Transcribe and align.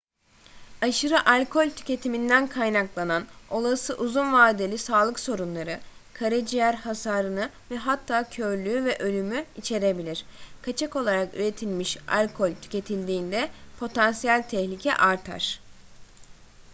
aşırı 0.81 1.29
alkol 1.29 1.69
tüketiminden 1.69 2.47
kaynaklanan 2.47 3.25
olası 3.49 3.95
uzun 3.95 4.33
vadeli 4.33 4.77
sağlık 4.77 5.19
sorunları 5.19 5.79
karaciğer 6.13 6.73
hasarını 6.73 7.49
ve 7.71 7.77
hatta 7.77 8.29
körlüğü 8.29 8.85
ve 8.85 8.97
ölümü 8.97 9.45
içerebilir 9.57 10.25
kaçak 10.61 10.95
olarak 10.95 11.33
üretilmiş 11.33 11.97
alkol 12.07 12.49
tüketildiğinde 12.61 13.49
potansiyel 13.79 14.49
tehlike 14.49 14.93
artar 14.93 15.59